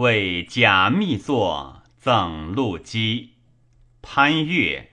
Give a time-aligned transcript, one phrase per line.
[0.00, 3.34] 为假密作赠陆机。
[4.00, 4.92] 潘岳。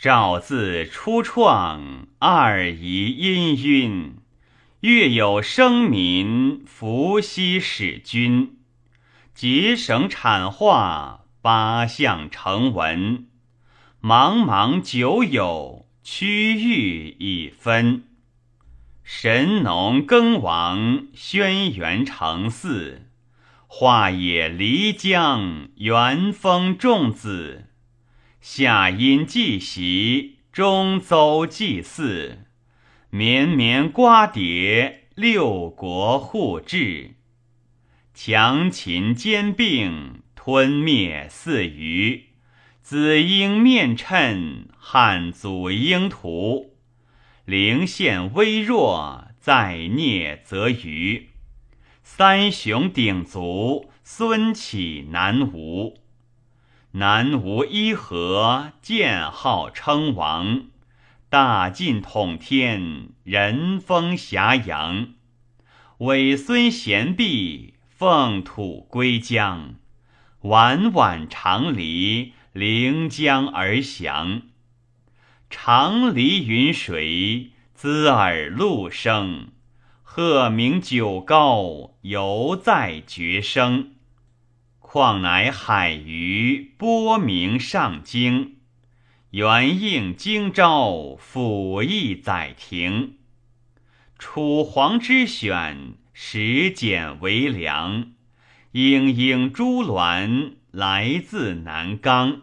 [0.00, 4.12] 赵自初创，二仪氤氲。
[4.80, 8.56] 月有生民，伏羲始君。
[9.34, 13.26] 结绳产化，八象成文。
[14.02, 18.04] 茫茫九有，区域已分。
[19.02, 23.00] 神农耕王，轩辕成嗣。
[23.76, 27.64] 化野漓江，元丰仲子。
[28.40, 32.44] 夏阴祭席，中邹祭祀。
[33.10, 37.16] 绵绵瓜瓞，六国互至。
[38.14, 42.26] 强秦兼并，吞灭四夷。
[42.80, 46.76] 子婴面称，汉祖英图。
[47.44, 51.30] 灵现微弱，在孽则余。
[52.06, 55.98] 三雄鼎足，孙启南吴。
[56.92, 60.66] 南吴伊和，建号称王。
[61.30, 65.14] 大晋统天，人封咸阳。
[65.98, 69.76] 尾孙贤毕，奉土归疆。
[70.42, 74.42] 晚晚长离，临江而降。
[75.48, 79.48] 长离云水，滋耳陆声。
[80.06, 83.94] 鹤鸣九皋，犹在绝声。
[84.78, 88.58] 况乃海鱼，波鸣上京。
[89.30, 93.16] 元应京兆，辅翼载亭。
[94.16, 98.12] 楚皇之选，始简为良。
[98.72, 102.42] 莺莺朱鸾，来自南冈。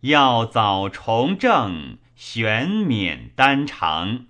[0.00, 4.26] 要早重正，玄冕丹长。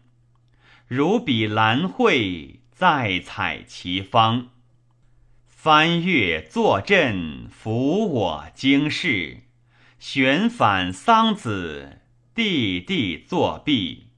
[0.88, 4.50] 如比兰蕙，再采其芳。
[5.44, 9.38] 翻越坐镇，抚我经世。
[9.98, 11.98] 旋反桑梓，
[12.32, 14.10] 地地作弊。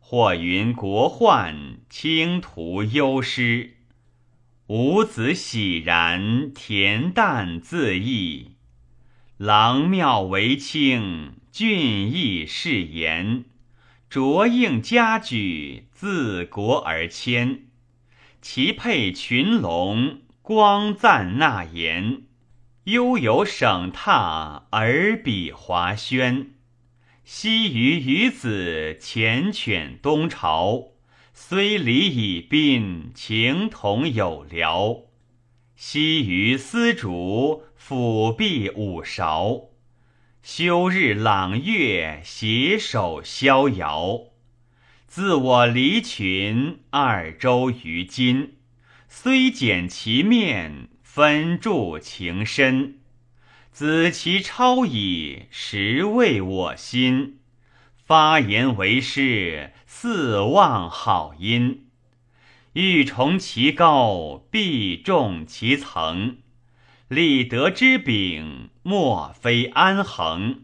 [0.00, 3.76] 或云国患，倾途忧失。
[4.66, 8.56] 吾子喜然，恬淡自逸。
[9.36, 13.44] 郎庙为清，俊逸是言。
[14.10, 17.66] 卓应家举，自国而迁。
[18.42, 22.22] 其佩群龙，光赞纳言。
[22.86, 26.54] 悠游省榻，耳比华轩。
[27.22, 30.88] 昔于与子，缱绻东朝。
[31.32, 35.02] 虽离以宾，情同有聊。
[35.76, 39.69] 昔于丝竹，抚璧五韶。
[40.42, 44.22] 休日朗月，携手逍遥。
[45.06, 48.54] 自我离群，二周于今。
[49.08, 50.88] 虽减其面。
[51.02, 53.00] 分著情深，
[53.72, 57.40] 子其超矣，实为我心。
[57.96, 61.88] 发言为师，似望好音。
[62.74, 66.38] 欲崇其高，必重其层。
[67.10, 70.62] 立德之柄，莫非安恒。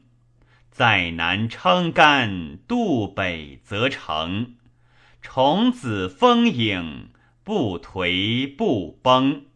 [0.71, 4.55] 在南称干，渡北则成。
[5.21, 7.09] 虫子丰盈，
[7.43, 9.47] 不颓不崩。